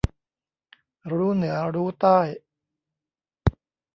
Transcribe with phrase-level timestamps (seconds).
[1.11, 2.19] รู้เหนือรู้ใต้